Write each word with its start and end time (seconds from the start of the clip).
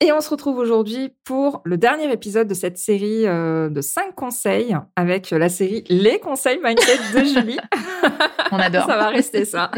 Et 0.00 0.12
on 0.12 0.20
se 0.20 0.28
retrouve 0.28 0.58
aujourd'hui 0.58 1.14
pour 1.24 1.62
le 1.64 1.78
dernier 1.78 2.12
épisode 2.12 2.46
de 2.48 2.54
cette 2.54 2.76
série 2.76 3.26
euh, 3.26 3.70
de 3.70 3.80
5 3.80 4.14
conseils 4.14 4.76
avec 4.94 5.30
la 5.30 5.48
série 5.48 5.84
Les 5.88 6.18
conseils 6.18 6.60
mindset 6.62 6.98
de 7.14 7.24
Julie. 7.24 7.58
On 8.52 8.58
adore. 8.58 8.86
ça 8.86 8.96
va 8.96 9.08
rester 9.08 9.46
ça. 9.46 9.70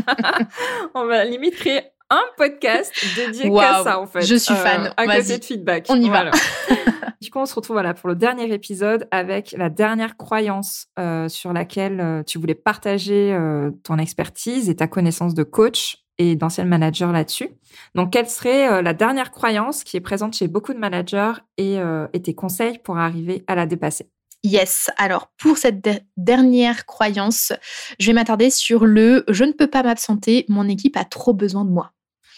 on 0.94 1.06
va 1.06 1.24
limite 1.24 1.54
créer 1.54 1.82
un 2.10 2.22
podcast 2.36 2.92
dédié 3.16 3.50
qu'à 3.50 3.84
ça 3.84 4.00
en 4.00 4.06
fait. 4.06 4.22
Je 4.22 4.34
suis 4.34 4.54
fan. 4.54 4.86
Euh, 4.86 4.90
à 4.96 5.06
côté 5.06 5.38
de 5.38 5.44
feedback. 5.44 5.86
On 5.88 6.00
y 6.00 6.08
va. 6.08 6.30
du 7.20 7.30
coup, 7.30 7.38
on 7.38 7.46
se 7.46 7.54
retrouve 7.54 7.74
voilà 7.74 7.94
pour 7.94 8.08
le 8.08 8.14
dernier 8.14 8.52
épisode 8.52 9.08
avec 9.10 9.52
la 9.52 9.70
dernière 9.70 10.16
croyance 10.16 10.86
euh, 10.98 11.28
sur 11.28 11.52
laquelle 11.52 12.00
euh, 12.00 12.22
tu 12.22 12.38
voulais 12.38 12.54
partager 12.54 13.32
euh, 13.32 13.70
ton 13.82 13.98
expertise 13.98 14.70
et 14.70 14.76
ta 14.76 14.86
connaissance 14.86 15.34
de 15.34 15.42
coach 15.42 15.98
et 16.18 16.36
d'ancien 16.36 16.64
manager 16.64 17.12
là-dessus. 17.12 17.48
Donc, 17.94 18.12
quelle 18.12 18.28
serait 18.28 18.68
euh, 18.68 18.82
la 18.82 18.92
dernière 18.94 19.30
croyance 19.30 19.84
qui 19.84 19.96
est 19.96 20.00
présente 20.00 20.34
chez 20.34 20.48
beaucoup 20.48 20.74
de 20.74 20.78
managers 20.78 21.32
et, 21.56 21.78
euh, 21.78 22.06
et 22.12 22.22
tes 22.22 22.34
conseils 22.34 22.78
pour 22.78 22.98
arriver 22.98 23.44
à 23.46 23.54
la 23.54 23.66
dépasser? 23.66 24.10
Yes. 24.44 24.90
Alors, 24.98 25.32
pour 25.38 25.58
cette 25.58 25.82
de- 25.82 26.00
dernière 26.16 26.86
croyance, 26.86 27.52
je 27.98 28.06
vais 28.06 28.12
m'attarder 28.12 28.50
sur 28.50 28.84
le 28.84 29.24
je 29.28 29.44
ne 29.44 29.52
peux 29.52 29.66
pas 29.66 29.82
m'absenter, 29.82 30.44
mon 30.48 30.68
équipe 30.68 30.96
a 30.96 31.04
trop 31.04 31.32
besoin 31.32 31.64
de 31.64 31.70
moi. 31.70 31.92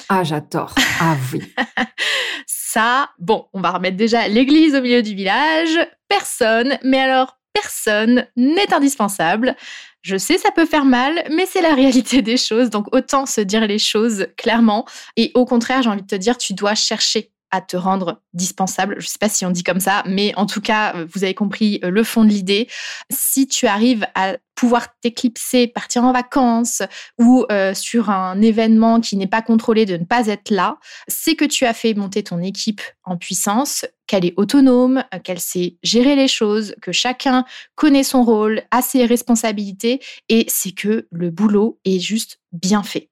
Ah, 0.08 0.24
j'adore. 0.24 0.74
Ah 1.00 1.16
oui. 1.32 1.42
Ça, 2.46 3.10
bon, 3.18 3.46
on 3.52 3.60
va 3.60 3.70
remettre 3.72 3.96
déjà 3.96 4.28
l'église 4.28 4.74
au 4.74 4.80
milieu 4.80 5.02
du 5.02 5.14
village. 5.14 5.78
Personne, 6.08 6.78
mais 6.84 6.98
alors 6.98 7.36
personne 7.52 8.26
n'est 8.36 8.72
indispensable. 8.72 9.56
Je 10.02 10.16
sais, 10.16 10.38
ça 10.38 10.50
peut 10.50 10.64
faire 10.64 10.84
mal, 10.84 11.24
mais 11.30 11.46
c'est 11.46 11.60
la 11.60 11.74
réalité 11.74 12.22
des 12.22 12.36
choses. 12.36 12.70
Donc 12.70 12.94
autant 12.94 13.26
se 13.26 13.40
dire 13.40 13.66
les 13.66 13.78
choses 13.78 14.26
clairement. 14.36 14.86
Et 15.16 15.30
au 15.34 15.44
contraire, 15.44 15.82
j'ai 15.82 15.90
envie 15.90 16.02
de 16.02 16.06
te 16.06 16.14
dire, 16.14 16.38
tu 16.38 16.54
dois 16.54 16.74
chercher 16.74 17.32
à 17.50 17.60
te 17.60 17.76
rendre 17.76 18.20
dispensable. 18.32 18.96
Je 18.98 19.06
ne 19.06 19.10
sais 19.10 19.18
pas 19.18 19.28
si 19.28 19.44
on 19.44 19.50
dit 19.50 19.62
comme 19.62 19.80
ça, 19.80 20.02
mais 20.06 20.34
en 20.36 20.46
tout 20.46 20.60
cas, 20.60 20.94
euh, 20.94 21.06
vous 21.12 21.24
avez 21.24 21.34
compris 21.34 21.80
euh, 21.84 21.90
le 21.90 22.04
fond 22.04 22.24
de 22.24 22.30
l'idée. 22.30 22.68
Si 23.10 23.46
tu 23.46 23.66
arrives 23.66 24.06
à 24.14 24.36
pouvoir 24.54 24.88
t'éclipser, 25.00 25.66
partir 25.68 26.04
en 26.04 26.12
vacances 26.12 26.82
ou 27.18 27.46
euh, 27.50 27.72
sur 27.72 28.10
un 28.10 28.40
événement 28.42 29.00
qui 29.00 29.16
n'est 29.16 29.26
pas 29.26 29.40
contrôlé 29.40 29.86
de 29.86 29.96
ne 29.96 30.04
pas 30.04 30.26
être 30.26 30.50
là, 30.50 30.76
c'est 31.08 31.34
que 31.34 31.46
tu 31.46 31.64
as 31.64 31.72
fait 31.72 31.94
monter 31.94 32.22
ton 32.22 32.42
équipe 32.42 32.82
en 33.04 33.16
puissance, 33.16 33.86
qu'elle 34.06 34.26
est 34.26 34.34
autonome, 34.36 35.02
qu'elle 35.24 35.40
sait 35.40 35.78
gérer 35.82 36.14
les 36.14 36.28
choses, 36.28 36.74
que 36.82 36.92
chacun 36.92 37.44
connaît 37.74 38.04
son 38.04 38.22
rôle, 38.22 38.62
a 38.70 38.82
ses 38.82 39.06
responsabilités 39.06 40.00
et 40.28 40.44
c'est 40.48 40.72
que 40.72 41.08
le 41.10 41.30
boulot 41.30 41.80
est 41.84 42.00
juste 42.00 42.40
bien 42.52 42.82
fait. 42.82 43.08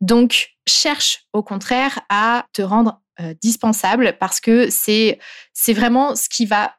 Donc, 0.00 0.50
cherche 0.66 1.24
au 1.32 1.42
contraire 1.42 2.00
à 2.08 2.46
te 2.52 2.62
rendre 2.62 3.00
euh, 3.20 3.34
dispensable 3.42 4.16
parce 4.18 4.40
que 4.40 4.68
c'est 4.70 5.18
vraiment 5.68 6.16
ce 6.16 6.28
qui 6.28 6.46
va 6.46 6.74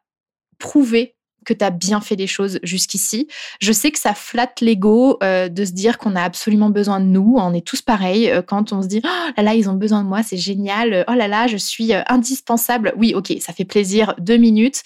prouver 0.59 1.15
que 1.45 1.53
tu 1.53 1.63
as 1.65 1.71
bien 1.71 2.01
fait 2.01 2.15
les 2.15 2.27
choses 2.27 2.59
jusqu'ici. 2.63 3.27
Je 3.59 3.71
sais 3.71 3.91
que 3.91 3.99
ça 3.99 4.13
flatte 4.13 4.61
l'ego 4.61 5.17
euh, 5.23 5.49
de 5.49 5.65
se 5.65 5.71
dire 5.71 5.97
qu'on 5.97 6.15
a 6.15 6.21
absolument 6.21 6.69
besoin 6.69 6.99
de 6.99 7.05
nous. 7.05 7.35
On 7.37 7.53
est 7.53 7.65
tous 7.65 7.81
pareils 7.81 8.29
euh, 8.29 8.41
quand 8.41 8.73
on 8.73 8.81
se 8.81 8.87
dit 8.87 9.01
oh 9.03 9.31
là 9.37 9.43
là 9.43 9.53
ils 9.55 9.69
ont 9.69 9.73
besoin 9.73 10.03
de 10.03 10.07
moi, 10.07 10.23
c'est 10.23 10.37
génial. 10.37 11.05
Oh 11.07 11.13
là 11.13 11.27
là 11.27 11.47
je 11.47 11.57
suis 11.57 11.91
indispensable. 12.07 12.93
Oui 12.97 13.13
ok 13.15 13.33
ça 13.39 13.53
fait 13.53 13.65
plaisir 13.65 14.15
deux 14.19 14.37
minutes. 14.37 14.83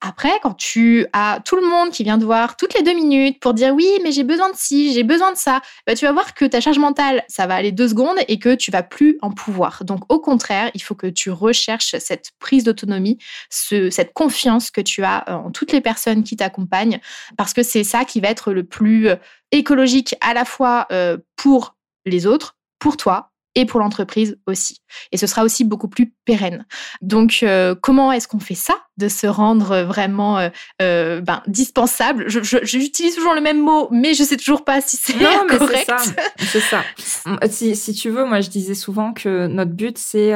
Après, 0.00 0.30
quand 0.42 0.54
tu 0.54 1.06
as 1.12 1.40
tout 1.44 1.56
le 1.56 1.66
monde 1.68 1.90
qui 1.90 2.04
vient 2.04 2.18
te 2.18 2.24
voir 2.24 2.56
toutes 2.56 2.72
les 2.74 2.82
deux 2.82 2.92
minutes 2.94 3.40
pour 3.40 3.52
dire 3.52 3.74
oui, 3.74 3.88
mais 4.04 4.12
j'ai 4.12 4.22
besoin 4.22 4.48
de 4.48 4.54
ci, 4.56 4.92
j'ai 4.92 5.02
besoin 5.02 5.32
de 5.32 5.36
ça, 5.36 5.60
bah, 5.88 5.94
tu 5.96 6.04
vas 6.04 6.12
voir 6.12 6.34
que 6.34 6.44
ta 6.44 6.60
charge 6.60 6.78
mentale, 6.78 7.24
ça 7.28 7.48
va 7.48 7.56
aller 7.56 7.72
deux 7.72 7.88
secondes 7.88 8.16
et 8.28 8.38
que 8.38 8.54
tu 8.54 8.70
vas 8.70 8.84
plus 8.84 9.18
en 9.22 9.32
pouvoir. 9.32 9.82
Donc, 9.84 10.04
au 10.12 10.20
contraire, 10.20 10.70
il 10.74 10.82
faut 10.82 10.94
que 10.94 11.08
tu 11.08 11.30
recherches 11.30 11.96
cette 11.98 12.30
prise 12.38 12.62
d'autonomie, 12.62 13.18
ce- 13.50 13.90
cette 13.90 14.12
confiance 14.12 14.70
que 14.70 14.80
tu 14.80 15.02
as 15.02 15.24
euh, 15.28 15.32
en 15.34 15.50
toutes 15.50 15.72
les 15.72 15.80
personnes 15.80 16.22
qui 16.22 16.36
t'accompagnent, 16.36 17.00
parce 17.36 17.52
que 17.52 17.64
c'est 17.64 17.82
ça 17.84 18.04
qui 18.04 18.20
va 18.20 18.28
être 18.28 18.52
le 18.52 18.62
plus 18.62 19.08
euh, 19.08 19.16
écologique 19.50 20.14
à 20.20 20.32
la 20.32 20.44
fois 20.44 20.86
euh, 20.92 21.18
pour 21.34 21.74
les 22.06 22.24
autres, 22.26 22.56
pour 22.78 22.96
toi 22.96 23.32
et 23.58 23.66
pour 23.66 23.80
l'entreprise 23.80 24.38
aussi. 24.46 24.82
Et 25.10 25.16
ce 25.16 25.26
sera 25.26 25.42
aussi 25.42 25.64
beaucoup 25.64 25.88
plus 25.88 26.14
pérenne. 26.24 26.64
Donc, 27.02 27.40
euh, 27.42 27.74
comment 27.74 28.12
est-ce 28.12 28.28
qu'on 28.28 28.38
fait 28.38 28.54
ça 28.54 28.74
De 28.98 29.08
se 29.08 29.26
rendre 29.26 29.82
vraiment 29.82 30.38
euh, 30.38 30.48
euh, 30.80 31.20
ben, 31.20 31.42
dispensable? 31.48 32.26
J'utilise 32.28 33.16
toujours 33.16 33.34
le 33.34 33.40
même 33.40 33.60
mot, 33.60 33.88
mais 33.90 34.14
je 34.14 34.22
sais 34.22 34.36
toujours 34.36 34.64
pas 34.64 34.80
si 34.80 34.96
c'est 34.96 35.14
correct. 35.14 35.86
ça. 35.86 35.98
C'est 36.38 36.60
ça. 36.60 36.84
Si, 37.50 37.74
si 37.74 37.94
tu 37.94 38.10
veux, 38.10 38.24
moi, 38.24 38.40
je 38.40 38.48
disais 38.48 38.74
souvent 38.74 39.12
que 39.12 39.48
notre 39.48 39.72
but, 39.72 39.98
c'est 39.98 40.32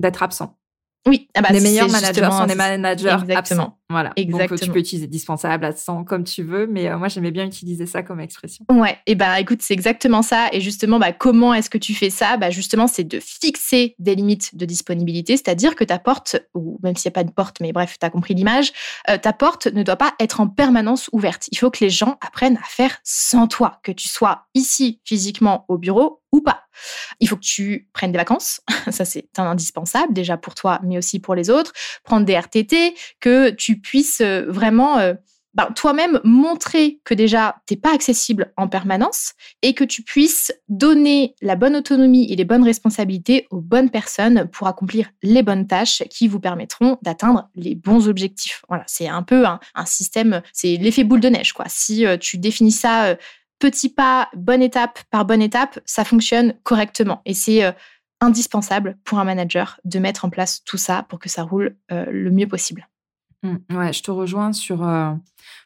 d'être 0.00 0.22
absent. 0.22 0.56
Oui, 1.06 1.28
ah 1.34 1.42
bah, 1.42 1.48
les 1.52 1.60
meilleurs 1.60 1.88
managers 1.88 2.28
sont 2.30 2.46
des 2.46 2.54
managers 2.54 3.16
Exactement. 3.20 3.38
absents. 3.38 3.75
Voilà. 3.88 4.08
Donc, 4.10 4.18
Exactement. 4.18 4.58
tu 4.58 4.70
peux 4.70 4.78
utiliser 4.80 5.06
dispensable, 5.06 5.64
absent, 5.64 6.02
comme 6.02 6.24
tu 6.24 6.42
veux, 6.42 6.66
mais 6.66 6.88
euh, 6.88 6.98
moi, 6.98 7.06
j'aimais 7.06 7.30
bien 7.30 7.46
utiliser 7.46 7.86
ça 7.86 8.02
comme 8.02 8.18
expression. 8.18 8.64
Ouais, 8.70 8.98
et 9.06 9.14
ben 9.14 9.34
écoute, 9.36 9.62
c'est 9.62 9.74
exactement 9.74 10.22
ça. 10.22 10.48
Et 10.52 10.60
justement, 10.60 10.98
bah, 10.98 11.12
comment 11.12 11.54
est-ce 11.54 11.70
que 11.70 11.78
tu 11.78 11.94
fais 11.94 12.10
ça? 12.10 12.36
Bah, 12.36 12.50
Justement, 12.50 12.88
c'est 12.88 13.04
de 13.04 13.20
fixer 13.20 13.94
des 13.98 14.14
limites 14.14 14.56
de 14.56 14.64
disponibilité, 14.64 15.36
c'est-à-dire 15.36 15.76
que 15.76 15.84
ta 15.84 15.98
porte, 15.98 16.36
ou 16.54 16.80
même 16.82 16.96
s'il 16.96 17.08
n'y 17.08 17.12
a 17.12 17.18
pas 17.18 17.24
de 17.24 17.30
porte, 17.30 17.60
mais 17.60 17.72
bref, 17.72 17.96
tu 18.00 18.04
as 18.04 18.10
compris 18.10 18.34
l'image, 18.34 18.72
euh, 19.08 19.18
ta 19.18 19.32
porte 19.32 19.68
ne 19.68 19.82
doit 19.82 19.96
pas 19.96 20.14
être 20.18 20.40
en 20.40 20.48
permanence 20.48 21.08
ouverte. 21.12 21.48
Il 21.52 21.58
faut 21.58 21.70
que 21.70 21.84
les 21.84 21.90
gens 21.90 22.18
apprennent 22.20 22.56
à 22.56 22.66
faire 22.66 22.98
sans 23.04 23.46
toi, 23.46 23.78
que 23.84 23.92
tu 23.92 24.08
sois 24.08 24.46
ici 24.54 25.00
physiquement 25.04 25.64
au 25.68 25.78
bureau 25.78 26.22
ou 26.32 26.40
pas. 26.40 26.64
Il 27.20 27.28
faut 27.28 27.36
que 27.36 27.42
tu 27.42 27.88
prennes 27.92 28.12
des 28.12 28.18
vacances, 28.18 28.60
ça 28.90 29.04
c'est 29.04 29.28
indispensable 29.38 30.12
déjà 30.12 30.36
pour 30.36 30.54
toi, 30.54 30.80
mais 30.82 30.98
aussi 30.98 31.20
pour 31.20 31.34
les 31.34 31.50
autres. 31.50 31.72
Prendre 32.04 32.26
des 32.26 32.34
RTT, 32.34 32.94
que 33.20 33.50
tu 33.50 33.80
puisses 33.80 34.20
euh, 34.20 34.44
vraiment 34.48 34.98
ben, 35.56 35.72
toi-même 35.74 36.20
montrer 36.22 37.00
que 37.04 37.14
déjà 37.14 37.56
t'es 37.64 37.76
pas 37.76 37.94
accessible 37.94 38.52
en 38.58 38.68
permanence 38.68 39.32
et 39.62 39.72
que 39.72 39.84
tu 39.84 40.02
puisses 40.02 40.52
donner 40.68 41.34
la 41.40 41.56
bonne 41.56 41.74
autonomie 41.74 42.30
et 42.30 42.36
les 42.36 42.44
bonnes 42.44 42.62
responsabilités 42.62 43.46
aux 43.50 43.62
bonnes 43.62 43.88
personnes 43.88 44.50
pour 44.52 44.66
accomplir 44.66 45.08
les 45.22 45.42
bonnes 45.42 45.66
tâches 45.66 46.02
qui 46.10 46.28
vous 46.28 46.40
permettront 46.40 46.98
d'atteindre 47.00 47.48
les 47.54 47.74
bons 47.74 48.06
objectifs. 48.06 48.66
Voilà, 48.68 48.84
c'est 48.86 49.08
un 49.08 49.22
peu 49.22 49.46
un, 49.46 49.58
système, 49.86 50.42
c'est 50.52 50.76
l'effet 50.76 51.04
boule 51.04 51.20
de 51.20 51.30
neige 51.30 51.54
quoi. 51.54 51.64
Si 51.68 52.04
euh, 52.04 52.18
tu 52.18 52.36
définis 52.36 52.70
ça 52.70 53.16
petit 53.58 53.88
pas, 53.88 54.28
bonne 54.34 54.62
étape 54.62 55.00
par 55.10 55.24
bonne 55.24 55.42
étape, 55.42 55.78
ça 55.84 56.04
fonctionne 56.04 56.54
correctement 56.62 57.22
et 57.24 57.34
c'est 57.34 57.64
euh, 57.64 57.72
indispensable 58.20 58.96
pour 59.04 59.18
un 59.18 59.24
manager 59.24 59.80
de 59.84 59.98
mettre 59.98 60.24
en 60.24 60.30
place 60.30 60.62
tout 60.64 60.78
ça 60.78 61.04
pour 61.08 61.18
que 61.18 61.28
ça 61.28 61.42
roule 61.42 61.76
euh, 61.92 62.06
le 62.10 62.30
mieux 62.30 62.48
possible. 62.48 62.88
Mm, 63.42 63.56
ouais, 63.76 63.92
je 63.92 64.02
te 64.02 64.10
rejoins 64.10 64.52
sur. 64.52 64.86
euh, 64.86 65.10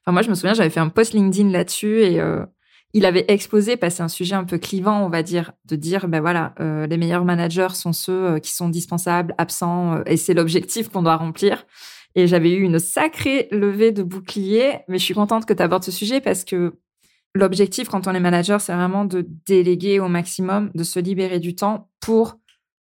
Enfin, 0.02 0.12
moi, 0.12 0.22
je 0.22 0.30
me 0.30 0.34
souviens, 0.34 0.54
j'avais 0.54 0.70
fait 0.70 0.80
un 0.80 0.88
post 0.88 1.12
LinkedIn 1.12 1.50
là-dessus 1.50 2.02
et 2.02 2.20
il 2.92 3.06
avait 3.06 3.24
exposé, 3.28 3.76
parce 3.76 3.94
que 3.94 3.96
c'est 3.98 4.02
un 4.02 4.08
sujet 4.08 4.34
un 4.34 4.44
peu 4.44 4.58
clivant, 4.58 5.04
on 5.04 5.08
va 5.08 5.22
dire, 5.22 5.52
de 5.66 5.76
dire, 5.76 6.08
ben 6.08 6.20
voilà, 6.20 6.54
les 6.58 6.96
meilleurs 6.96 7.24
managers 7.24 7.74
sont 7.74 7.92
ceux 7.92 8.38
qui 8.40 8.52
sont 8.52 8.68
dispensables, 8.68 9.34
absents, 9.38 10.02
et 10.06 10.16
c'est 10.16 10.34
l'objectif 10.34 10.88
qu'on 10.88 11.02
doit 11.02 11.16
remplir. 11.16 11.64
Et 12.14 12.26
j'avais 12.26 12.50
eu 12.50 12.62
une 12.62 12.78
sacrée 12.78 13.48
levée 13.52 13.92
de 13.92 14.02
bouclier, 14.02 14.80
mais 14.88 14.98
je 14.98 15.04
suis 15.04 15.14
contente 15.14 15.46
que 15.46 15.54
tu 15.54 15.62
abordes 15.62 15.84
ce 15.84 15.92
sujet 15.92 16.20
parce 16.20 16.44
que 16.44 16.74
l'objectif 17.34 17.88
quand 17.88 18.06
on 18.06 18.14
est 18.14 18.20
manager, 18.20 18.60
c'est 18.60 18.74
vraiment 18.74 19.04
de 19.04 19.26
déléguer 19.46 20.00
au 20.00 20.08
maximum, 20.08 20.70
de 20.74 20.84
se 20.84 20.98
libérer 20.98 21.38
du 21.38 21.54
temps 21.54 21.90
pour 22.00 22.38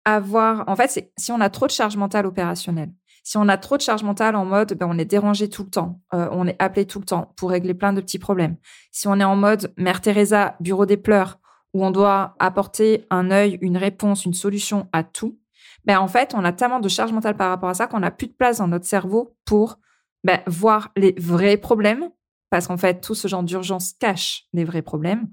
avoir. 0.05 0.63
En 0.67 0.75
fait, 0.75 1.11
si 1.17 1.31
on 1.31 1.41
a 1.41 1.49
trop 1.49 1.67
de 1.67 1.71
charge 1.71 1.97
mentale 1.97 2.25
opérationnelle, 2.25 2.91
si 3.23 3.37
on 3.37 3.47
a 3.47 3.57
trop 3.57 3.77
de 3.77 3.81
charge 3.81 4.03
mentale 4.03 4.35
en 4.35 4.43
mode, 4.43 4.73
ben, 4.73 4.87
on 4.89 4.97
est 4.97 5.05
dérangé 5.05 5.49
tout 5.49 5.63
le 5.63 5.69
temps, 5.69 6.01
euh, 6.13 6.27
on 6.31 6.45
est 6.45 6.61
appelé 6.61 6.85
tout 6.85 6.99
le 6.99 7.05
temps 7.05 7.33
pour 7.37 7.51
régler 7.51 7.73
plein 7.73 7.93
de 7.93 8.01
petits 8.01 8.19
problèmes. 8.19 8.57
Si 8.91 9.07
on 9.07 9.19
est 9.19 9.23
en 9.23 9.37
mode 9.37 9.73
Mère 9.77 10.01
Teresa, 10.01 10.57
bureau 10.59 10.85
des 10.85 10.97
pleurs, 10.97 11.39
où 11.73 11.85
on 11.85 11.91
doit 11.91 12.35
apporter 12.39 13.05
un 13.09 13.31
œil, 13.31 13.57
une 13.61 13.77
réponse, 13.77 14.25
une 14.25 14.33
solution 14.33 14.87
à 14.91 15.03
tout, 15.03 15.39
ben 15.85 15.99
en 15.99 16.07
fait, 16.07 16.33
on 16.35 16.43
a 16.43 16.51
tellement 16.51 16.79
de 16.79 16.89
charge 16.89 17.13
mentale 17.13 17.35
par 17.35 17.49
rapport 17.49 17.69
à 17.69 17.73
ça 17.73 17.87
qu'on 17.87 18.01
n'a 18.01 18.11
plus 18.11 18.27
de 18.27 18.33
place 18.33 18.57
dans 18.57 18.67
notre 18.67 18.85
cerveau 18.85 19.35
pour 19.45 19.79
ben, 20.23 20.39
voir 20.45 20.91
les 20.95 21.15
vrais 21.17 21.57
problèmes, 21.57 22.09
parce 22.53 22.67
qu'en 22.67 22.77
fait, 22.77 23.01
tout 23.01 23.15
ce 23.15 23.27
genre 23.27 23.41
d'urgence 23.41 23.93
cache 23.93 24.43
les 24.53 24.63
vrais 24.63 24.83
problèmes, 24.83 25.27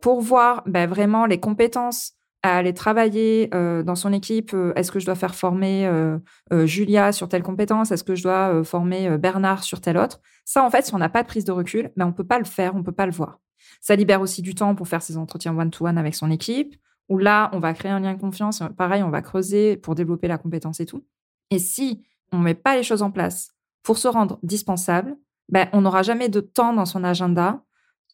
pour 0.00 0.20
voir 0.20 0.64
ben, 0.66 0.88
vraiment 0.88 1.24
les 1.24 1.38
compétences 1.38 2.14
à 2.42 2.56
aller 2.56 2.74
travailler 2.74 3.50
euh, 3.54 3.84
dans 3.84 3.94
son 3.94 4.12
équipe. 4.12 4.52
euh, 4.52 4.72
Est-ce 4.74 4.90
que 4.90 4.98
je 4.98 5.06
dois 5.06 5.14
faire 5.14 5.36
former 5.36 5.86
euh, 5.86 6.18
Julia 6.66 7.12
sur 7.12 7.28
telle 7.28 7.44
compétence? 7.44 7.92
Est-ce 7.92 8.02
que 8.02 8.16
je 8.16 8.24
dois 8.24 8.64
former 8.64 9.16
Bernard 9.16 9.62
sur 9.62 9.80
telle 9.80 9.96
autre? 9.96 10.18
Ça, 10.44 10.64
en 10.64 10.68
fait, 10.68 10.84
si 10.84 10.92
on 10.92 10.98
n'a 10.98 11.08
pas 11.08 11.22
de 11.22 11.28
prise 11.28 11.44
de 11.44 11.52
recul, 11.52 11.92
mais 11.94 12.02
on 12.02 12.12
peut 12.12 12.26
pas 12.26 12.40
le 12.40 12.44
faire, 12.44 12.74
on 12.74 12.82
peut 12.82 12.90
pas 12.90 13.06
le 13.06 13.12
voir. 13.12 13.38
Ça 13.80 13.94
libère 13.94 14.20
aussi 14.20 14.42
du 14.42 14.56
temps 14.56 14.74
pour 14.74 14.88
faire 14.88 15.02
ses 15.02 15.16
entretiens 15.16 15.56
one-to-one 15.56 15.98
avec 15.98 16.16
son 16.16 16.32
équipe, 16.32 16.74
où 17.08 17.18
là, 17.18 17.48
on 17.52 17.60
va 17.60 17.74
créer 17.74 17.92
un 17.92 18.00
lien 18.00 18.14
de 18.14 18.20
confiance. 18.20 18.60
Pareil, 18.76 19.04
on 19.04 19.10
va 19.10 19.22
creuser 19.22 19.76
pour 19.76 19.94
développer 19.94 20.26
la 20.26 20.36
compétence 20.36 20.80
et 20.80 20.86
tout. 20.86 21.04
Et 21.52 21.60
si 21.60 22.02
on 22.32 22.38
met 22.38 22.54
pas 22.54 22.76
les 22.76 22.82
choses 22.82 23.02
en 23.02 23.12
place 23.12 23.52
pour 23.84 23.98
se 23.98 24.08
rendre 24.08 24.40
dispensable, 24.42 25.16
ben, 25.48 25.68
on 25.72 25.82
n'aura 25.82 26.02
jamais 26.02 26.28
de 26.28 26.40
temps 26.40 26.72
dans 26.72 26.86
son 26.86 27.04
agenda, 27.04 27.62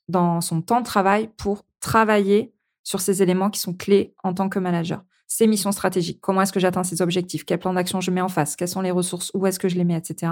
dans 0.08 0.40
son 0.40 0.60
temps 0.62 0.80
de 0.80 0.86
travail 0.86 1.30
pour 1.36 1.64
travailler 1.80 2.54
sur 2.84 3.00
ces 3.00 3.22
éléments 3.22 3.50
qui 3.50 3.60
sont 3.60 3.74
clés 3.74 4.14
en 4.22 4.34
tant 4.34 4.48
que 4.48 4.58
manager. 4.58 5.02
Ces 5.28 5.46
missions 5.46 5.72
stratégiques, 5.72 6.20
comment 6.20 6.42
est-ce 6.42 6.52
que 6.52 6.60
j'atteins 6.60 6.84
ces 6.84 7.00
objectifs, 7.00 7.44
quel 7.44 7.58
plan 7.58 7.72
d'action 7.72 8.00
je 8.00 8.10
mets 8.10 8.20
en 8.20 8.28
face, 8.28 8.54
quelles 8.54 8.68
sont 8.68 8.82
les 8.82 8.90
ressources, 8.90 9.30
où 9.34 9.46
est-ce 9.46 9.58
que 9.58 9.68
je 9.68 9.76
les 9.76 9.84
mets, 9.84 9.96
etc. 9.96 10.30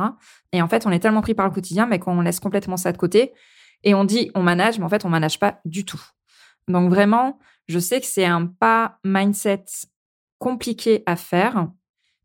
Et 0.52 0.60
en 0.60 0.68
fait, 0.68 0.84
on 0.86 0.90
est 0.90 0.98
tellement 0.98 1.22
pris 1.22 1.34
par 1.34 1.46
le 1.46 1.52
quotidien, 1.52 1.86
mais 1.86 1.98
qu'on 1.98 2.20
laisse 2.20 2.40
complètement 2.40 2.76
ça 2.76 2.92
de 2.92 2.98
côté 2.98 3.32
et 3.82 3.94
on 3.94 4.04
dit 4.04 4.30
on 4.34 4.42
manage, 4.42 4.78
mais 4.78 4.84
en 4.84 4.88
fait, 4.88 5.04
on 5.04 5.08
manage 5.08 5.38
pas 5.38 5.60
du 5.64 5.84
tout. 5.84 6.02
Donc 6.68 6.90
vraiment, 6.90 7.38
je 7.68 7.78
sais 7.78 8.00
que 8.00 8.06
c'est 8.06 8.26
un 8.26 8.46
pas 8.46 8.98
mindset 9.04 9.64
compliqué 10.38 11.02
à 11.06 11.16
faire. 11.16 11.68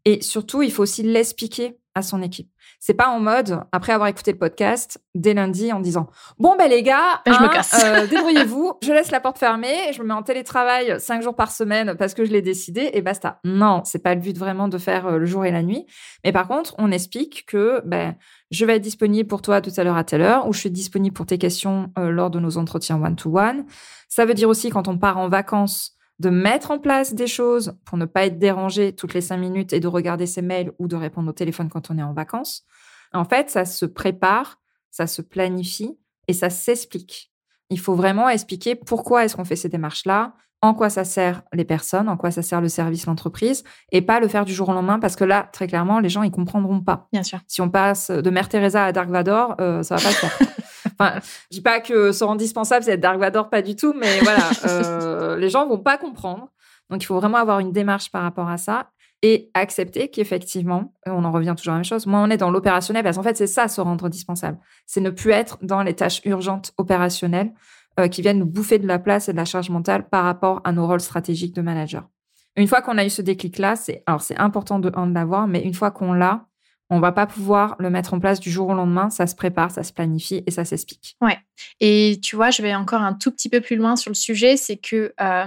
Et 0.05 0.21
surtout, 0.21 0.61
il 0.61 0.71
faut 0.71 0.83
aussi 0.83 1.03
l'expliquer 1.03 1.77
à 1.95 2.01
son 2.01 2.21
équipe. 2.21 2.49
C'est 2.79 2.93
pas 2.93 3.07
en 3.07 3.19
mode, 3.21 3.61
après 3.71 3.93
avoir 3.93 4.09
écouté 4.09 4.33
le 4.33 4.37
podcast, 4.37 5.01
dès 5.15 5.33
lundi, 5.33 5.71
en 5.71 5.79
disant 5.79 6.07
Bon, 6.37 6.55
ben 6.57 6.69
les 6.69 6.83
gars, 6.83 7.21
Ben, 7.25 7.33
je 7.33 7.39
me 7.39 7.45
hein, 7.45 7.49
casse. 7.49 7.83
euh, 7.83 8.05
débrouillez-vous, 8.05 8.73
je 8.83 8.91
laisse 8.91 9.11
la 9.11 9.21
porte 9.21 9.39
fermée, 9.39 9.93
je 9.93 10.01
me 10.01 10.07
mets 10.07 10.13
en 10.13 10.21
télétravail 10.21 10.99
cinq 10.99 11.21
jours 11.23 11.35
par 11.35 11.51
semaine 11.51 11.95
parce 11.97 12.13
que 12.13 12.25
je 12.25 12.31
l'ai 12.31 12.41
décidé 12.41 12.89
et 12.93 13.01
basta. 13.01 13.39
Non, 13.45 13.81
c'est 13.85 14.03
pas 14.03 14.13
le 14.13 14.19
but 14.19 14.37
vraiment 14.37 14.67
de 14.67 14.77
faire 14.77 15.07
euh, 15.07 15.17
le 15.17 15.25
jour 15.25 15.45
et 15.45 15.51
la 15.51 15.63
nuit. 15.63 15.85
Mais 16.25 16.33
par 16.33 16.47
contre, 16.49 16.75
on 16.77 16.91
explique 16.91 17.45
que 17.47 17.81
ben, 17.85 18.15
je 18.51 18.65
vais 18.65 18.75
être 18.75 18.81
disponible 18.83 19.27
pour 19.27 19.41
toi 19.41 19.61
tout 19.61 19.71
à 19.77 19.83
l'heure 19.85 19.97
à 19.97 20.03
telle 20.03 20.21
heure 20.21 20.47
ou 20.47 20.53
je 20.53 20.59
suis 20.59 20.71
disponible 20.71 21.15
pour 21.15 21.25
tes 21.25 21.37
questions 21.37 21.91
euh, 21.97 22.09
lors 22.09 22.29
de 22.29 22.39
nos 22.41 22.57
entretiens 22.57 23.01
one-to-one. 23.01 23.65
Ça 24.09 24.25
veut 24.25 24.33
dire 24.33 24.49
aussi 24.49 24.69
quand 24.69 24.89
on 24.89 24.97
part 24.97 25.17
en 25.17 25.29
vacances 25.29 25.94
de 26.19 26.29
mettre 26.29 26.71
en 26.71 26.79
place 26.79 27.13
des 27.13 27.27
choses 27.27 27.77
pour 27.85 27.97
ne 27.97 28.05
pas 28.05 28.25
être 28.25 28.39
dérangé 28.39 28.93
toutes 28.93 29.13
les 29.13 29.21
cinq 29.21 29.37
minutes 29.37 29.73
et 29.73 29.79
de 29.79 29.87
regarder 29.87 30.25
ses 30.25 30.41
mails 30.41 30.71
ou 30.79 30.87
de 30.87 30.95
répondre 30.95 31.29
au 31.29 31.33
téléphone 31.33 31.69
quand 31.69 31.91
on 31.91 31.97
est 31.97 32.03
en 32.03 32.13
vacances. 32.13 32.63
En 33.13 33.25
fait, 33.25 33.49
ça 33.49 33.65
se 33.65 33.85
prépare, 33.85 34.59
ça 34.91 35.07
se 35.07 35.21
planifie 35.21 35.97
et 36.27 36.33
ça 36.33 36.49
s'explique. 36.49 37.31
Il 37.69 37.79
faut 37.79 37.95
vraiment 37.95 38.29
expliquer 38.29 38.75
pourquoi 38.75 39.25
est-ce 39.25 39.35
qu'on 39.35 39.45
fait 39.45 39.55
ces 39.55 39.69
démarches-là, 39.69 40.35
en 40.61 40.73
quoi 40.73 40.89
ça 40.89 41.03
sert 41.03 41.43
les 41.53 41.65
personnes, 41.65 42.09
en 42.09 42.17
quoi 42.17 42.31
ça 42.31 42.41
sert 42.41 42.61
le 42.61 42.69
service, 42.69 43.05
l'entreprise, 43.05 43.63
et 43.91 44.01
pas 44.01 44.19
le 44.19 44.27
faire 44.27 44.45
du 44.45 44.53
jour 44.53 44.69
au 44.69 44.73
lendemain 44.73 44.99
parce 44.99 45.15
que 45.15 45.23
là, 45.23 45.47
très 45.51 45.67
clairement, 45.67 45.99
les 45.99 46.09
gens, 46.09 46.23
ils 46.23 46.31
comprendront 46.31 46.81
pas. 46.81 47.07
Bien 47.11 47.23
sûr. 47.23 47.39
Si 47.47 47.61
on 47.61 47.69
passe 47.69 48.09
de 48.09 48.29
Mère 48.29 48.49
Teresa 48.49 48.85
à 48.85 48.91
Dark 48.91 49.09
Vador, 49.09 49.55
euh, 49.59 49.83
ça 49.83 49.95
va 49.95 50.01
pas 50.01 50.09
le 50.09 50.15
faire. 50.15 50.47
Enfin, 50.97 51.19
je 51.51 51.57
dis 51.57 51.61
pas 51.61 51.79
que 51.79 52.11
ce 52.11 52.23
indispensable, 52.25 52.83
c'est 52.83 52.91
être 52.91 52.99
Dark 52.99 53.19
Vador, 53.19 53.49
pas 53.49 53.61
du 53.61 53.75
tout, 53.75 53.93
mais 53.93 54.19
voilà, 54.21 54.49
euh, 54.65 55.37
les 55.37 55.49
gens 55.49 55.67
vont 55.67 55.79
pas 55.79 55.97
comprendre. 55.97 56.49
Donc, 56.89 57.01
il 57.01 57.05
faut 57.05 57.15
vraiment 57.15 57.37
avoir 57.37 57.59
une 57.59 57.71
démarche 57.71 58.11
par 58.11 58.23
rapport 58.23 58.49
à 58.49 58.57
ça 58.57 58.89
et 59.21 59.49
accepter 59.53 60.09
qu'effectivement, 60.09 60.93
on 61.07 61.23
en 61.23 61.31
revient 61.31 61.55
toujours 61.57 61.71
à 61.71 61.75
la 61.75 61.79
même 61.79 61.85
chose, 61.85 62.05
moins 62.05 62.23
on 62.23 62.29
est 62.29 62.37
dans 62.37 62.51
l'opérationnel, 62.51 63.03
parce 63.03 63.17
qu'en 63.17 63.23
fait, 63.23 63.37
c'est 63.37 63.47
ça, 63.47 63.67
se 63.67 63.81
rendre 63.81 64.07
dispensable. 64.07 64.59
C'est 64.85 65.01
ne 65.01 65.09
plus 65.09 65.31
être 65.31 65.57
dans 65.61 65.81
les 65.81 65.95
tâches 65.95 66.21
urgentes 66.25 66.73
opérationnelles 66.77 67.51
euh, 67.99 68.07
qui 68.07 68.21
viennent 68.21 68.39
nous 68.39 68.45
bouffer 68.45 68.77
de 68.77 68.87
la 68.87 68.99
place 68.99 69.29
et 69.29 69.31
de 69.31 69.37
la 69.37 69.45
charge 69.45 69.69
mentale 69.69 70.09
par 70.09 70.25
rapport 70.25 70.61
à 70.63 70.71
nos 70.71 70.85
rôles 70.85 70.99
stratégiques 70.99 71.55
de 71.55 71.61
manager. 71.61 72.07
Une 72.55 72.67
fois 72.67 72.81
qu'on 72.81 72.97
a 72.97 73.05
eu 73.05 73.09
ce 73.09 73.21
déclic-là, 73.21 73.75
c'est 73.75 74.03
alors 74.05 74.21
c'est 74.21 74.37
important 74.37 74.79
de 74.79 74.91
l'avoir, 75.13 75.47
mais 75.47 75.61
une 75.61 75.73
fois 75.73 75.91
qu'on 75.91 76.13
l'a, 76.13 76.45
on 76.89 76.99
va 76.99 77.11
pas 77.11 77.25
pouvoir 77.25 77.75
le 77.79 77.89
mettre 77.89 78.13
en 78.13 78.19
place 78.19 78.39
du 78.39 78.51
jour 78.51 78.69
au 78.69 78.73
lendemain. 78.73 79.09
Ça 79.09 79.27
se 79.27 79.35
prépare, 79.35 79.71
ça 79.71 79.83
se 79.83 79.91
planifie 79.91 80.43
et 80.45 80.51
ça 80.51 80.65
s'explique. 80.65 81.17
Et 81.79 82.19
tu 82.21 82.35
vois, 82.35 82.51
je 82.51 82.61
vais 82.61 82.75
encore 82.75 83.01
un 83.01 83.13
tout 83.13 83.31
petit 83.31 83.49
peu 83.49 83.61
plus 83.61 83.75
loin 83.75 83.95
sur 83.95 84.09
le 84.09 84.15
sujet, 84.15 84.57
c'est 84.57 84.77
que 84.77 85.13
euh, 85.19 85.45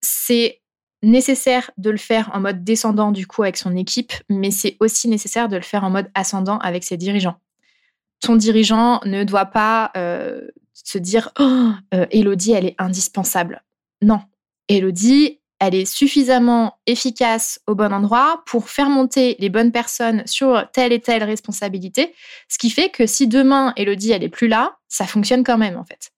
c'est 0.00 0.60
nécessaire 1.02 1.70
de 1.76 1.90
le 1.90 1.96
faire 1.96 2.30
en 2.32 2.40
mode 2.40 2.64
descendant 2.64 3.12
du 3.12 3.26
coup 3.26 3.42
avec 3.42 3.56
son 3.56 3.76
équipe, 3.76 4.12
mais 4.30 4.50
c'est 4.50 4.76
aussi 4.80 5.08
nécessaire 5.08 5.48
de 5.48 5.56
le 5.56 5.62
faire 5.62 5.84
en 5.84 5.90
mode 5.90 6.10
ascendant 6.14 6.58
avec 6.58 6.84
ses 6.84 6.96
dirigeants. 6.96 7.36
Ton 8.20 8.36
dirigeant 8.36 9.00
ne 9.04 9.22
doit 9.24 9.46
pas 9.46 9.90
euh, 9.96 10.48
se 10.72 10.98
dire 10.98 11.30
oh, 11.38 11.72
euh, 11.92 12.06
Elodie, 12.10 12.52
elle 12.52 12.64
est 12.64 12.76
indispensable. 12.78 13.62
Non, 14.02 14.20
Elodie, 14.68 15.40
elle 15.60 15.74
est 15.74 15.84
suffisamment 15.84 16.78
efficace 16.86 17.60
au 17.66 17.74
bon 17.74 17.92
endroit 17.92 18.42
pour 18.46 18.68
faire 18.68 18.88
monter 18.88 19.36
les 19.38 19.48
bonnes 19.48 19.72
personnes 19.72 20.22
sur 20.26 20.68
telle 20.72 20.92
et 20.92 21.00
telle 21.00 21.24
responsabilité, 21.24 22.14
ce 22.48 22.58
qui 22.58 22.70
fait 22.70 22.90
que 22.90 23.06
si 23.06 23.28
demain 23.28 23.72
Elodie 23.76 24.12
elle 24.12 24.24
est 24.24 24.28
plus 24.28 24.48
là, 24.48 24.76
ça 24.88 25.06
fonctionne 25.06 25.44
quand 25.44 25.58
même 25.58 25.76
en 25.76 25.84
fait. 25.84 26.10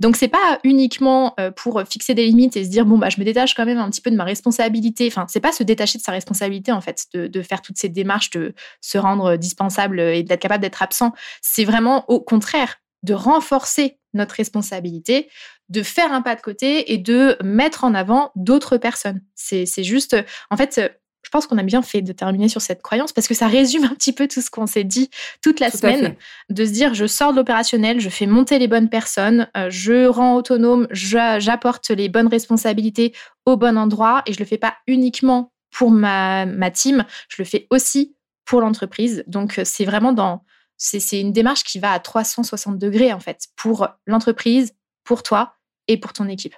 Donc 0.00 0.16
c'est 0.16 0.28
pas 0.28 0.60
uniquement 0.64 1.34
euh, 1.40 1.50
pour 1.50 1.82
fixer 1.88 2.14
des 2.14 2.26
limites 2.26 2.56
et 2.56 2.64
se 2.64 2.68
dire 2.68 2.84
bon 2.84 2.98
bah 2.98 3.08
je 3.08 3.18
me 3.18 3.24
détache 3.24 3.54
quand 3.54 3.64
même 3.64 3.78
un 3.78 3.90
petit 3.90 4.00
peu 4.00 4.10
de 4.10 4.16
ma 4.16 4.24
responsabilité. 4.24 5.06
Enfin 5.06 5.26
c'est 5.28 5.40
pas 5.40 5.52
se 5.52 5.62
détacher 5.62 5.98
de 5.98 6.02
sa 6.02 6.12
responsabilité 6.12 6.72
en 6.72 6.80
fait, 6.80 7.06
de, 7.14 7.26
de 7.26 7.42
faire 7.42 7.62
toutes 7.62 7.78
ces 7.78 7.88
démarches, 7.88 8.30
de 8.30 8.54
se 8.80 8.98
rendre 8.98 9.36
dispensable 9.36 10.00
et 10.00 10.22
d'être 10.22 10.40
capable 10.40 10.62
d'être 10.62 10.82
absent. 10.82 11.12
C'est 11.40 11.64
vraiment 11.64 12.04
au 12.08 12.20
contraire 12.20 12.76
de 13.02 13.14
renforcer 13.14 13.98
notre 14.14 14.36
responsabilité, 14.36 15.28
de 15.72 15.82
faire 15.82 16.12
un 16.12 16.20
pas 16.20 16.36
de 16.36 16.42
côté 16.42 16.92
et 16.92 16.98
de 16.98 17.36
mettre 17.42 17.84
en 17.84 17.94
avant 17.94 18.30
d'autres 18.36 18.76
personnes. 18.76 19.22
C'est 19.34 19.66
juste, 19.82 20.14
en 20.50 20.56
fait, 20.56 20.78
je 21.22 21.30
pense 21.30 21.46
qu'on 21.46 21.56
a 21.56 21.62
bien 21.62 21.80
fait 21.80 22.02
de 22.02 22.12
terminer 22.12 22.48
sur 22.48 22.60
cette 22.60 22.82
croyance 22.82 23.12
parce 23.12 23.26
que 23.26 23.34
ça 23.34 23.46
résume 23.46 23.84
un 23.84 23.94
petit 23.94 24.12
peu 24.12 24.28
tout 24.28 24.42
ce 24.42 24.50
qu'on 24.50 24.66
s'est 24.66 24.84
dit 24.84 25.08
toute 25.40 25.60
la 25.60 25.70
Tout 25.70 25.78
semaine, 25.78 26.14
de 26.50 26.64
se 26.64 26.72
dire 26.72 26.92
je 26.92 27.06
sors 27.06 27.32
de 27.32 27.38
l'opérationnel, 27.38 28.00
je 28.00 28.10
fais 28.10 28.26
monter 28.26 28.58
les 28.58 28.68
bonnes 28.68 28.90
personnes, 28.90 29.48
euh, 29.56 29.70
je 29.70 30.06
rends 30.06 30.34
autonome, 30.34 30.88
j'apporte 30.90 31.88
les 31.90 32.10
bonnes 32.10 32.26
responsabilités 32.26 33.14
au 33.46 33.56
bon 33.56 33.78
endroit 33.78 34.22
et 34.26 34.34
je 34.34 34.38
le 34.38 34.44
fais 34.44 34.58
pas 34.58 34.74
uniquement 34.86 35.52
pour 35.70 35.90
ma, 35.90 36.44
ma 36.44 36.70
team, 36.70 37.06
je 37.28 37.36
le 37.38 37.46
fais 37.46 37.66
aussi 37.70 38.14
pour 38.44 38.60
l'entreprise. 38.60 39.24
Donc 39.26 39.58
euh, 39.58 39.62
c'est 39.64 39.86
vraiment 39.86 40.12
dans 40.12 40.44
c'est 40.76 41.20
une 41.20 41.32
démarche 41.32 41.62
qui 41.62 41.78
va 41.78 41.92
à 41.92 42.00
360 42.00 42.76
degrés 42.76 43.12
en 43.12 43.20
fait 43.20 43.46
pour 43.56 43.88
l'entreprise, 44.06 44.74
pour 45.04 45.22
toi 45.22 45.54
et 45.88 45.98
pour 45.98 46.12
ton 46.12 46.28
équipe. 46.28 46.54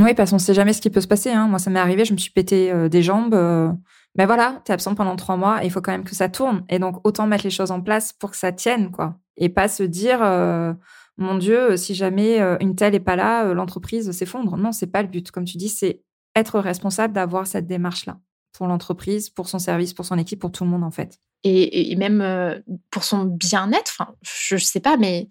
Oui, 0.00 0.14
parce 0.14 0.30
qu'on 0.30 0.38
sait 0.38 0.54
jamais 0.54 0.72
ce 0.72 0.80
qui 0.80 0.90
peut 0.90 1.00
se 1.00 1.06
passer. 1.06 1.30
Hein. 1.30 1.46
Moi, 1.46 1.58
ça 1.58 1.70
m'est 1.70 1.78
arrivé, 1.80 2.04
je 2.04 2.12
me 2.12 2.18
suis 2.18 2.32
pété 2.32 2.72
euh, 2.72 2.88
des 2.88 3.02
jambes. 3.02 3.34
euh, 3.34 3.70
Mais 4.16 4.26
voilà, 4.26 4.60
t'es 4.64 4.72
absente 4.72 4.96
pendant 4.96 5.14
trois 5.16 5.36
mois, 5.36 5.62
et 5.62 5.66
il 5.66 5.70
faut 5.70 5.80
quand 5.80 5.92
même 5.92 6.04
que 6.04 6.14
ça 6.14 6.28
tourne. 6.28 6.64
Et 6.68 6.78
donc, 6.80 7.06
autant 7.06 7.26
mettre 7.26 7.44
les 7.44 7.50
choses 7.50 7.70
en 7.70 7.80
place 7.80 8.12
pour 8.12 8.32
que 8.32 8.36
ça 8.36 8.50
tienne, 8.52 8.90
quoi. 8.90 9.16
Et 9.36 9.48
pas 9.48 9.68
se 9.68 9.82
dire, 9.84 10.18
euh, 10.22 10.72
mon 11.16 11.36
Dieu, 11.38 11.76
si 11.76 11.94
jamais 11.94 12.40
euh, 12.40 12.56
une 12.60 12.74
telle 12.74 12.94
est 12.96 13.00
pas 13.00 13.14
là, 13.16 13.44
euh, 13.46 13.54
l'entreprise 13.54 14.10
s'effondre. 14.10 14.56
Non, 14.56 14.72
c'est 14.72 14.88
pas 14.88 15.02
le 15.02 15.08
but. 15.08 15.30
Comme 15.30 15.44
tu 15.44 15.58
dis, 15.58 15.68
c'est 15.68 16.02
être 16.34 16.58
responsable 16.58 17.14
d'avoir 17.14 17.46
cette 17.46 17.66
démarche-là 17.68 18.18
pour 18.52 18.66
l'entreprise, 18.66 19.30
pour 19.30 19.48
son 19.48 19.60
service, 19.60 19.94
pour 19.94 20.04
son 20.04 20.18
équipe, 20.18 20.40
pour 20.40 20.50
tout 20.50 20.64
le 20.64 20.70
monde, 20.70 20.82
en 20.84 20.90
fait. 20.90 21.20
et, 21.44 21.92
et 21.92 21.96
même 21.96 22.20
euh, 22.20 22.58
pour 22.90 23.04
son 23.04 23.24
bien-être, 23.24 23.92
enfin, 23.98 24.14
je 24.22 24.54
ne 24.56 24.60
sais 24.60 24.80
pas, 24.80 24.96
mais 24.96 25.28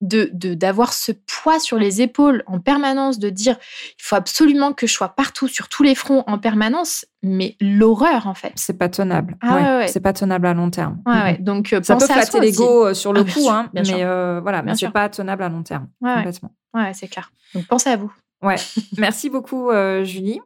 de 0.00 0.30
d'avoir 0.32 0.92
ce 0.92 1.12
poids 1.12 1.58
sur 1.58 1.76
les 1.76 2.00
épaules 2.02 2.44
en 2.46 2.60
permanence, 2.60 3.18
de 3.18 3.30
dire 3.30 3.56
il 3.98 4.02
faut 4.02 4.16
absolument 4.16 4.72
que 4.72 4.86
je 4.86 4.92
sois 4.92 5.08
partout 5.08 5.48
sur 5.48 5.68
tous 5.68 5.82
les 5.82 5.94
fronts 5.94 6.24
en 6.26 6.38
permanence, 6.38 7.04
mais 7.22 7.56
l'horreur 7.60 8.26
en 8.26 8.34
fait. 8.34 8.52
C'est 8.54 8.78
pas 8.78 8.88
tenable. 8.88 9.36
Ah 9.40 9.54
ouais, 9.54 9.62
ouais. 9.78 9.88
C'est 9.88 10.00
pas 10.00 10.12
tenable 10.12 10.46
à 10.46 10.54
long 10.54 10.70
terme. 10.70 11.02
Ouais. 11.06 11.36
Donc 11.38 11.72
euh, 11.72 11.82
Ça 11.82 11.96
peut 11.96 12.06
flatter 12.06 12.40
l'ego 12.40 12.86
euh, 12.86 12.94
sur 12.94 13.12
le 13.12 13.24
Ah, 13.26 13.32
coup, 13.32 13.48
hein, 13.50 13.70
mais 13.74 14.04
euh, 14.04 14.40
voilà, 14.40 14.62
Bien 14.62 14.72
mais 14.72 14.78
c'est 14.78 14.90
pas 14.90 15.08
tenable 15.08 15.42
à 15.42 15.48
long 15.48 15.62
terme. 15.62 15.88
Complètement. 16.00 16.52
Ouais, 16.74 16.92
c'est 16.94 17.08
clair. 17.08 17.32
Donc 17.54 17.66
pensez 17.66 17.90
à 17.90 17.96
vous. 17.96 18.12
Ouais, 18.42 18.56
merci 18.98 19.30
beaucoup 19.30 19.70
euh, 19.70 20.04
Julie. 20.04 20.40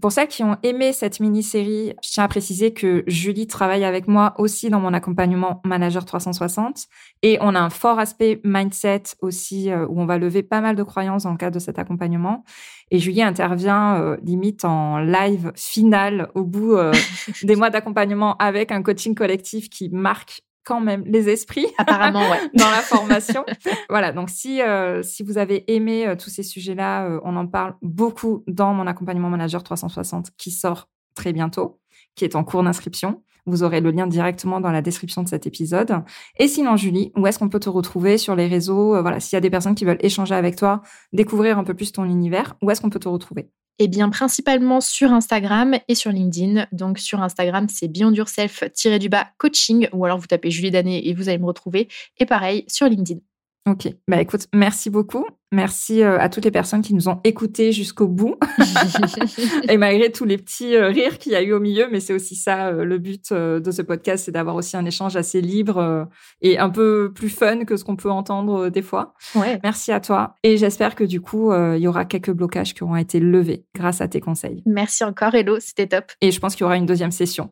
Pour 0.00 0.12
celles 0.12 0.28
qui 0.28 0.44
ont 0.44 0.56
aimé 0.62 0.92
cette 0.92 1.18
mini-série, 1.18 1.94
je 2.04 2.10
tiens 2.10 2.24
à 2.24 2.28
préciser 2.28 2.72
que 2.72 3.02
Julie 3.06 3.46
travaille 3.46 3.84
avec 3.84 4.06
moi 4.06 4.34
aussi 4.38 4.70
dans 4.70 4.80
mon 4.80 4.92
accompagnement 4.92 5.60
Manager 5.64 6.04
360 6.04 6.86
et 7.22 7.38
on 7.40 7.54
a 7.54 7.60
un 7.60 7.70
fort 7.70 7.98
aspect 7.98 8.40
mindset 8.44 9.02
aussi 9.22 9.70
euh, 9.70 9.86
où 9.88 10.00
on 10.00 10.06
va 10.06 10.18
lever 10.18 10.42
pas 10.42 10.60
mal 10.60 10.76
de 10.76 10.82
croyances 10.82 11.24
dans 11.24 11.32
le 11.32 11.36
cadre 11.36 11.54
de 11.54 11.60
cet 11.60 11.78
accompagnement. 11.78 12.44
Et 12.90 12.98
Julie 12.98 13.22
intervient 13.22 14.00
euh, 14.00 14.16
limite 14.22 14.64
en 14.64 14.98
live 14.98 15.52
final 15.56 16.30
au 16.34 16.44
bout 16.44 16.74
euh, 16.74 16.92
des 17.42 17.56
mois 17.56 17.70
d'accompagnement 17.70 18.36
avec 18.36 18.70
un 18.70 18.82
coaching 18.82 19.14
collectif 19.14 19.68
qui 19.68 19.88
marque 19.88 20.42
quand 20.68 20.80
même 20.82 21.02
les 21.06 21.30
esprits 21.30 21.66
Apparemment, 21.78 22.28
ouais. 22.30 22.50
dans 22.54 22.70
la 22.70 22.82
formation. 22.82 23.44
voilà, 23.88 24.12
donc 24.12 24.28
si, 24.28 24.60
euh, 24.60 25.02
si 25.02 25.22
vous 25.22 25.38
avez 25.38 25.64
aimé 25.74 26.06
euh, 26.06 26.14
tous 26.14 26.28
ces 26.28 26.42
sujets-là, 26.42 27.06
euh, 27.06 27.20
on 27.24 27.36
en 27.36 27.46
parle 27.46 27.74
beaucoup 27.80 28.44
dans 28.46 28.74
mon 28.74 28.86
accompagnement 28.86 29.30
manager 29.30 29.62
360 29.62 30.30
qui 30.36 30.50
sort 30.50 30.90
très 31.14 31.32
bientôt, 31.32 31.80
qui 32.14 32.26
est 32.26 32.36
en 32.36 32.44
cours 32.44 32.62
d'inscription. 32.62 33.22
Vous 33.46 33.62
aurez 33.62 33.80
le 33.80 33.90
lien 33.90 34.06
directement 34.06 34.60
dans 34.60 34.70
la 34.70 34.82
description 34.82 35.22
de 35.22 35.28
cet 35.28 35.46
épisode. 35.46 36.02
Et 36.38 36.48
sinon, 36.48 36.76
Julie, 36.76 37.12
où 37.16 37.26
est-ce 37.26 37.38
qu'on 37.38 37.48
peut 37.48 37.60
te 37.60 37.70
retrouver 37.70 38.18
sur 38.18 38.36
les 38.36 38.46
réseaux? 38.46 39.00
Voilà, 39.00 39.20
s'il 39.20 39.36
y 39.36 39.38
a 39.38 39.40
des 39.40 39.48
personnes 39.48 39.74
qui 39.74 39.86
veulent 39.86 39.96
échanger 40.00 40.34
avec 40.34 40.56
toi, 40.56 40.82
découvrir 41.14 41.58
un 41.58 41.64
peu 41.64 41.72
plus 41.72 41.92
ton 41.92 42.04
univers, 42.04 42.56
où 42.60 42.70
est-ce 42.70 42.82
qu'on 42.82 42.90
peut 42.90 42.98
te 42.98 43.08
retrouver? 43.08 43.48
Eh 43.78 43.88
bien, 43.88 44.08
principalement 44.10 44.80
sur 44.80 45.12
Instagram 45.12 45.76
et 45.88 45.94
sur 45.94 46.10
LinkedIn. 46.10 46.66
Donc, 46.72 46.98
sur 46.98 47.22
Instagram, 47.22 47.66
c'est 47.68 47.88
Beyond 47.88 48.12
Yourself-du-bas 48.12 49.28
coaching, 49.38 49.88
ou 49.92 50.04
alors 50.04 50.18
vous 50.18 50.26
tapez 50.26 50.50
Julie 50.50 50.70
Danet 50.70 51.06
et 51.06 51.14
vous 51.14 51.28
allez 51.28 51.38
me 51.38 51.46
retrouver. 51.46 51.88
Et 52.18 52.26
pareil, 52.26 52.64
sur 52.68 52.88
LinkedIn. 52.88 53.20
Ok, 53.68 53.88
bah 54.08 54.18
écoute, 54.20 54.46
merci 54.54 54.88
beaucoup. 54.88 55.26
Merci 55.52 56.02
euh, 56.02 56.18
à 56.18 56.28
toutes 56.28 56.44
les 56.44 56.50
personnes 56.50 56.80
qui 56.80 56.94
nous 56.94 57.08
ont 57.08 57.20
écoutés 57.24 57.72
jusqu'au 57.72 58.06
bout. 58.06 58.36
et 59.68 59.76
malgré 59.76 60.10
tous 60.10 60.24
les 60.24 60.38
petits 60.38 60.74
euh, 60.74 60.88
rires 60.88 61.18
qu'il 61.18 61.32
y 61.32 61.34
a 61.34 61.42
eu 61.42 61.52
au 61.52 61.60
milieu, 61.60 61.88
mais 61.90 62.00
c'est 62.00 62.14
aussi 62.14 62.34
ça 62.34 62.68
euh, 62.68 62.84
le 62.84 62.98
but 62.98 63.32
de 63.32 63.70
ce 63.70 63.82
podcast, 63.82 64.24
c'est 64.24 64.32
d'avoir 64.32 64.56
aussi 64.56 64.76
un 64.76 64.84
échange 64.86 65.16
assez 65.16 65.40
libre 65.40 66.08
et 66.40 66.58
un 66.58 66.70
peu 66.70 67.12
plus 67.14 67.28
fun 67.28 67.64
que 67.64 67.76
ce 67.76 67.84
qu'on 67.84 67.96
peut 67.96 68.10
entendre 68.10 68.70
des 68.70 68.82
fois. 68.82 69.14
Ouais. 69.34 69.58
Merci 69.62 69.92
à 69.92 70.00
toi. 70.00 70.34
Et 70.42 70.56
j'espère 70.56 70.94
que 70.94 71.04
du 71.04 71.20
coup, 71.20 71.52
il 71.52 71.80
y 71.80 71.88
aura 71.88 72.04
quelques 72.04 72.32
blocages 72.32 72.74
qui 72.74 72.82
auront 72.82 72.96
été 72.96 73.20
levés 73.20 73.64
grâce 73.74 74.00
à 74.00 74.08
tes 74.08 74.20
conseils. 74.20 74.62
Merci 74.66 75.04
encore, 75.04 75.34
Hello, 75.34 75.58
c'était 75.60 75.88
top. 75.88 76.04
Et 76.20 76.30
je 76.30 76.40
pense 76.40 76.54
qu'il 76.54 76.62
y 76.62 76.66
aura 76.66 76.76
une 76.76 76.86
deuxième 76.86 77.10
session. 77.10 77.50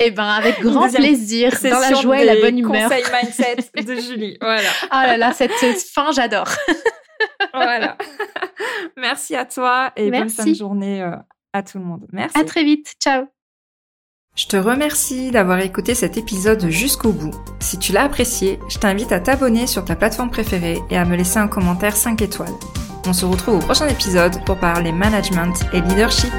Eh 0.00 0.10
ben, 0.12 0.28
avec 0.28 0.60
grand 0.60 0.88
plaisir, 0.88 1.52
dans 1.62 1.80
la 1.80 1.94
joie 1.94 2.20
et 2.20 2.24
la 2.24 2.36
bonne 2.36 2.58
humeur. 2.58 2.88
Conseil 2.88 3.04
mindset 3.12 3.56
de 3.82 4.00
Julie. 4.00 4.38
Voilà. 4.40 4.68
Ah 4.90 5.06
là 5.06 5.16
là, 5.16 5.32
cette 5.32 5.52
fin, 5.52 6.12
j'adore. 6.12 6.48
voilà. 7.54 7.96
Merci 8.96 9.36
à 9.36 9.44
toi 9.44 9.92
et 9.96 10.10
bonne 10.10 10.28
fin 10.28 10.44
de 10.44 10.54
journée 10.54 11.02
euh, 11.02 11.16
à 11.52 11.62
tout 11.62 11.78
le 11.78 11.84
monde. 11.84 12.06
Merci. 12.12 12.38
À 12.38 12.44
très 12.44 12.64
vite. 12.64 12.94
Ciao. 13.00 13.26
Je 14.36 14.46
te 14.46 14.56
remercie 14.56 15.32
d'avoir 15.32 15.58
écouté 15.60 15.94
cet 15.94 16.16
épisode 16.16 16.68
jusqu'au 16.68 17.12
bout. 17.12 17.34
Si 17.58 17.78
tu 17.78 17.92
l'as 17.92 18.04
apprécié, 18.04 18.60
je 18.68 18.78
t'invite 18.78 19.10
à 19.10 19.18
t'abonner 19.18 19.66
sur 19.66 19.84
ta 19.84 19.96
plateforme 19.96 20.30
préférée 20.30 20.78
et 20.90 20.96
à 20.96 21.04
me 21.04 21.16
laisser 21.16 21.38
un 21.38 21.48
commentaire 21.48 21.96
5 21.96 22.22
étoiles. 22.22 22.54
On 23.06 23.12
se 23.12 23.24
retrouve 23.24 23.56
au 23.56 23.58
prochain 23.58 23.88
épisode 23.88 24.44
pour 24.44 24.58
parler 24.58 24.92
management 24.92 25.54
et 25.72 25.80
leadership. 25.80 26.32